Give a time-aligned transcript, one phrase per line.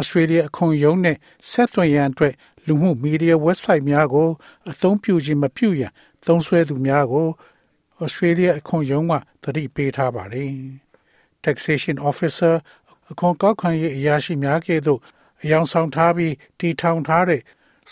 [0.00, 1.16] ဩစတြေးလျအခွန်ရုံးနဲ့
[1.50, 2.34] ဆက်သွယ်ရန်အတွက်
[2.66, 4.28] လူမှုမီဒီယာ website များကို
[4.70, 5.92] အသုံးပြုခြင်းမပြုရန်
[6.26, 7.26] သုံးစွဲသူများကို
[8.02, 10.50] ဩစတြေးလျအခွန်ရုံးကသတိပေးထားပါတယ်။
[11.44, 12.54] taxation officer
[13.10, 15.00] အခွန်ကောက်ခံရေးအရာရှိများကဲ့သို့
[15.42, 17.42] အယောင်ဆောင်ထားပြီးတည်ထောင်ထားတဲ့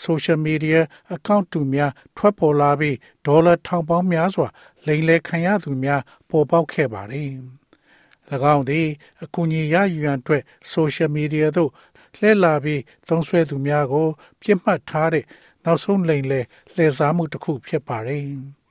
[0.03, 0.79] social media
[1.15, 4.47] account တူများထွက်ပေါ်လာပြီးဒေါ်လာထောင်ပေါင်းများစွာ
[4.85, 7.31] လိမ်လည်ခံရသူများပေါ်ပေါက်ခဲ့ပါတယ်။၎
[8.53, 8.87] င်းသည်
[9.23, 11.71] အကူအညီရယူရန်အတွက် social media သို့
[12.17, 14.07] လှည့်လာပြီးသုံးစွဲသူများကို
[14.41, 15.25] ပြစ်မှတ်ထားတဲ့
[15.63, 18.23] နောက်ဆုံးလိမ်လည်လှည့်စားမှုတစ်ခုဖြစ်ပါတယ်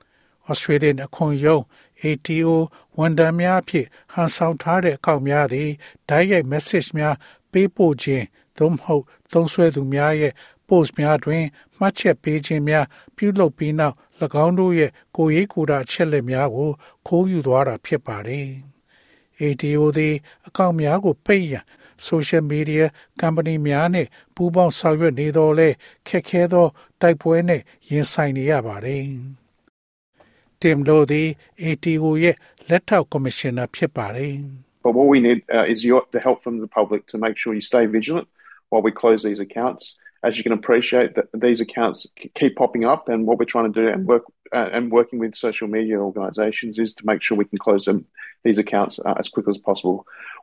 [0.51, 1.63] ။Australian အခွန်ရုံး
[2.03, 2.55] ATO
[2.99, 5.71] ဝန်ထမ်းများအဖြစ်ဟန်ဆောင်ထားတဲ့အကောင့်များသည်
[6.09, 7.15] ဓာတ်ရိုက် message များ
[7.53, 8.25] ပေးပို့ခြင်း
[8.59, 10.33] သို့မဟုတ် သုံးစွဲသူများရဲ့
[10.69, 11.45] post များတွင်
[11.79, 12.87] မှတ်ချက်ပေးခြင်းများ
[13.17, 13.97] ပြုလုပ်ပြီးနောက်၎
[14.45, 16.71] င်းတို့ရဲ့ကိုယ်ရေးကိုယ်တာအချက်လက်များကို
[17.07, 18.49] ခိုးယူသွားတာဖြစ်ပါတယ်။
[19.41, 20.15] ATO သည်
[20.47, 21.65] အကောင့်များကိုပိတ်ရန်
[22.08, 22.86] social media
[23.22, 25.70] company များနှင့်ပူးပေါင်းဆောင်ရွက်နေတော်လဲ
[26.08, 26.68] ခက်ခဲသော
[27.02, 29.04] တိုက်ပွဲနဲ့ရင်ဆိုင်နေရပါတယ်။
[30.62, 31.28] Tim Lo သည်
[31.64, 32.36] ATO ရဲ့
[32.70, 34.34] လက်ထောက်ကော်မရှင်နာဖြစ်ပါတယ်။
[34.84, 37.54] But what we need uh, is your the help from the public to make sure
[37.54, 38.28] you stay vigilant
[38.70, 39.96] while we close these accounts.
[40.24, 42.00] As you can appreciate, that these accounts
[42.40, 45.36] keep popping up, and what we're trying to do and work uh, and working with
[45.36, 48.06] social media organisations is to make sure we can close them
[48.44, 50.06] these accounts uh, as quickly as possible.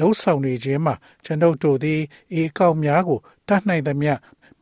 [0.00, 0.94] လှုပ်ဆောင်နေခြင်းမှာ
[1.24, 2.00] ကျွန်ုပ်တို့သည်
[2.38, 4.12] ဤအကောင့်များကိုတတ်နိုင်သမျှ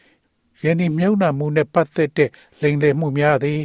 [0.64, 2.30] ။ယနေ့မြုံနာမှုနဲ့ပတ်သက်တဲ့
[2.62, 3.60] လိမ်လည်မှုများသည်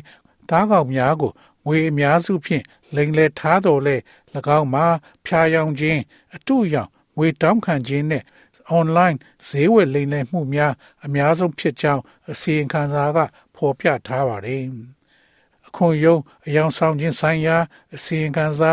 [0.49, 1.31] သားကောင်များကို
[1.65, 2.63] ငွေအများစုဖြင့်
[2.95, 3.95] လိမ်လည်ထားတော်လဲ၎
[4.57, 4.85] င်းမှာ
[5.25, 6.01] ဖျားယောင်ခြင်း
[6.35, 8.23] အတုအယောင်ငွေတောင်းခံခြင်းနဲ့
[8.79, 9.17] online
[9.47, 10.73] ဈေးဝယ်လိမ်လည်မှုများ
[11.05, 12.01] အများဆုံးဖြစ်ကြောင်း
[12.31, 13.19] အစီရင်ခံစာက
[13.55, 14.63] ဖော်ပြထားပါတယ်။
[15.67, 17.57] အခွန်ရုံးအယောင်ဆောင်ခြင်းဆိုင်ရာ
[17.95, 18.71] အစီရင်ခံစာ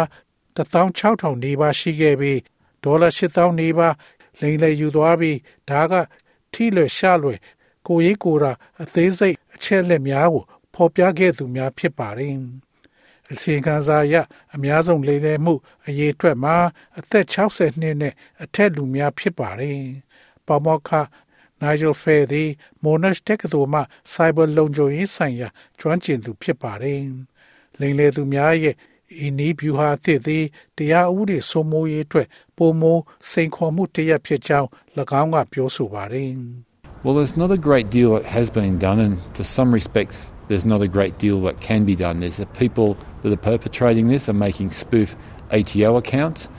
[0.56, 2.40] 16000နီးပါးရှိခဲ့ပြီး
[2.84, 3.94] ဒေါ်လာ8000နီးပါး
[4.40, 5.38] လိမ်လည်ယူသွားပြီး
[5.70, 5.92] ဒါက
[6.52, 7.38] ထိလွယ်ရှလွယ်
[7.86, 8.52] ကိုရေးကိုတာ
[8.82, 10.44] အသေးစိတ်အချက်လက်များကို
[10.74, 12.34] ဖော်ပြခဲ့သူများဖြစ်ပါတယ်။
[13.30, 14.16] အစီရင်ခံစာအရ
[14.54, 15.54] အများဆုံးလိမ်လည်မှု
[15.86, 16.56] အရေးအတွက်မှာ
[16.98, 19.78] အသက်60နှစ်နဲ့အထက်လူများဖြစ်ပါတယ်။
[20.46, 20.78] ပေါမော
[21.67, 22.49] က္ခ Nigel Fair သည်
[22.83, 23.81] Monash တက္ကသိုလ်မှ
[24.13, 25.47] Cyber လုံခြုံရေးဆိုင်ရာ
[25.79, 26.99] ကျွမ်းကျင်သူဖြစ်ပါတယ်။
[27.79, 28.75] လိမ်လည်သူများရဲ့
[29.25, 30.43] ဤနည်းဗျူဟာအသစ်သည်
[30.77, 32.27] တရားဥပဒေစိုးမိုးရေးအတွက်
[32.57, 32.83] ပုံမ
[33.31, 34.67] စိန်ခေါ်မှုတရက်ဖြစ်ကြောင်း၎
[35.21, 36.31] င်းကပြောဆိုပါတယ်။
[37.03, 40.65] Well, there's not a great deal that has been done, and to some respects, there's
[40.65, 42.15] not a great deal that can be done.
[42.23, 42.89] There's the people
[43.21, 45.15] that are perpetrating this are making spoof
[45.57, 46.49] ATO accounts.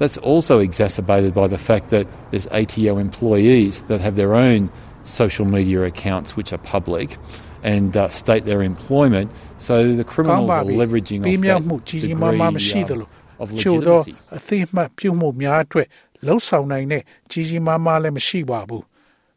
[0.00, 4.60] That's also exacerbated by the fact that there's ATO employees that have their own
[5.04, 7.08] social media accounts which are public
[7.62, 9.30] and uh, state their employment.
[9.58, 13.08] So the ကောင်း criminals ပါ are ပြီ leveraging ပြီး off မြောက် that မှုကြီးကြီးမားမားမရှိ degree သလို
[13.08, 14.34] uh, of ချို့သော legitimacy.
[14.36, 15.88] အသိအမှတ်ပြုမှုများအတွက်
[16.26, 18.84] လှုပ်ဆောင်နိုင်တဲ့ကြီးကြီးမားမားလည်းမရှိပါဘူး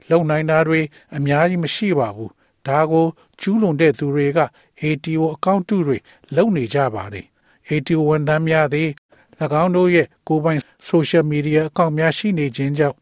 [0.09, 0.81] လုံနိုင်တာတွေ
[1.17, 2.31] အများကြီးမရှိပါဘူး
[2.67, 3.05] ဒါကို
[3.41, 4.39] ကျူးလွန်တဲ့သူတွေက
[4.81, 5.97] ATO အကောင့်တုတွေ
[6.35, 7.25] လုံနေကြပါတယ်
[7.69, 8.89] ATO ဝန်ထမ်းများသည်၎
[9.42, 10.60] င်းတို့ရဲ့ကိုယ်ပိုင်
[10.90, 12.96] social media အကောင့်များရှိနေခြင်းကြောင့်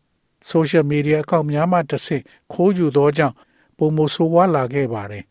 [0.51, 3.35] social media အကောင့်များမှတစ်ဆင့်ခိုးယူသောကြောင့်
[3.77, 5.25] ပုံမဆိုးဝါးလာခဲ့ပါတယ်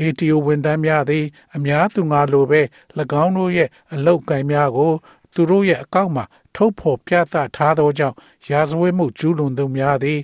[0.00, 1.24] ATO ဝန်ထမ်းများသည်
[1.56, 2.60] အများသူငါလိုပဲ၎
[3.22, 4.92] င်းတို့ရဲ့အလောက်ကိုင်းများကို
[5.34, 6.24] သူတို့ရဲ့အကောင့်မှာ
[6.54, 8.16] ထုတ်ဖော်ပြသထားသောကြောင့်
[8.50, 10.18] ရာဇဝတ်မှုကျူးလွန်သူများသည်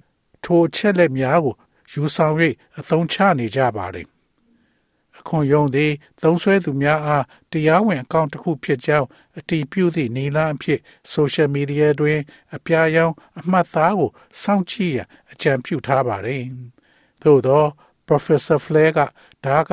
[0.45, 1.55] ထိုအချက်လက်များကို
[1.93, 2.35] ယူဆောင်၍
[2.79, 4.07] အသုံးချနေကြပါတယ်။
[5.20, 5.92] အခွန်ယုံသည်
[6.24, 9.08] သုံးဆွဲသူများအားတရားဝင်အကောင့်တစ်ခုဖြစ်ကြောင်း
[9.40, 10.80] အတည်ပြုသည့်နည်းလမ်းအဖြစ်
[11.14, 12.20] social media တွင်
[12.56, 14.10] အပြာရောင်အမှတ်အသားကို
[14.42, 16.44] စောင့်ကြည့်ရန်အကြံပြုထားပါတယ်။
[17.22, 17.64] သို့သော
[18.08, 19.00] Professor Flare က
[19.46, 19.72] ဒါက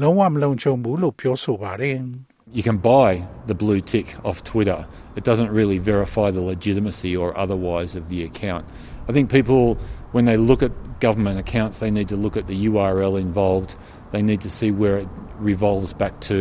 [0.00, 1.98] လုံးဝမလုံခြုံဘူးလို့ပြောဆိုပါတယ်။
[2.52, 3.10] You can buy
[3.46, 4.84] the blue tick off Twitter.
[5.14, 8.64] It doesn't really verify the legitimacy or otherwise of the account.
[9.08, 9.78] I think people,
[10.10, 13.76] when they look at government accounts, they need to look at the URL involved.
[14.13, 15.09] They need to see where it
[15.51, 16.37] revolves back to.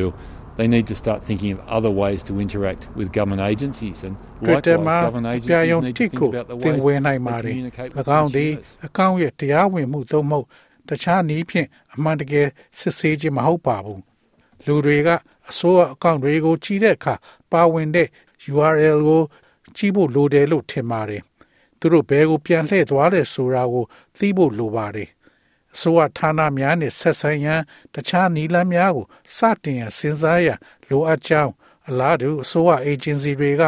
[0.58, 3.96] They need to start thinking of other ways to interact with government agencies.
[4.06, 4.14] And
[4.46, 6.76] Twitter likewise, မှာ government ပြ agencies ရုံ need to တစ် think ကို about the သင်
[6.76, 8.84] ways ဝင်နိုင် they ပါတယ် communicate with ၎င်းသည် consumers.
[8.87, 10.46] အကောင့်ရဲ့တရားဝင်မှုသို့မဟုတ်
[10.88, 14.00] တခြားနည်းဖြင့်အမှန်တကယ်စစ်ဆေးခြင်းမဟုတ်ပါဘူး
[14.66, 15.08] လူတွေက
[15.50, 17.14] အစိုးရအကောင့်တွေကိုကြီးတဲ့အခါ
[17.52, 18.08] ပါဝင်တဲ့
[18.52, 19.22] URL ကို
[19.76, 21.22] ကြီးဖို့လိုတယ်လို့ထင်ပါတယ်
[21.78, 23.84] သူတို့ဘဲကိုပြန်လှည့်သွားတယ်ဆိုတာကို
[24.19, 25.08] သိဖို့လိုပါတယ်
[25.75, 27.61] အစိုးရဌာနများနဲ့ဆက်ဆံရန်
[27.94, 29.06] တခြားနည်းလမ်းများကို
[29.37, 31.53] စတင်ရန်စဉ်းစားရန်လိုအပ်ကြောင်း
[31.88, 33.62] အလားတူအစိုးရ agency တွေက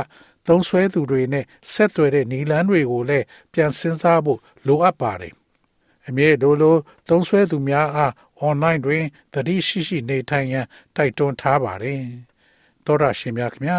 [0.47, 5.35] သုံးဆွဲသူတွေနဲ့ဆက်သွယ်တဲ့နည်းလမ်းတွေကိုလည်းပြန်စဉ်းစားဖို့လိုအပ်ပါတယ်။
[6.09, 6.77] အမြဲလိုလို
[7.09, 8.13] သုံးဆွဲသူများအား
[8.49, 10.67] online တွင်သတိရှိရှိနေထိုင်ရန်
[10.97, 12.03] တိုက်တွန်းထားပါတယ်။
[12.85, 13.79] သောရရှင်များခင်ဗျာ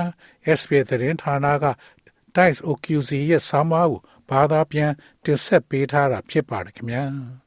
[0.58, 1.66] SBS သတင်းဌာနက
[2.36, 4.92] Dice OQC ရဲ့ဆောင်းပါးကိုဘာသာပြန်
[5.24, 7.04] တင်ဆက်ပေးထားတာဖြစ်ပါတယ်ခင်ဗျာ။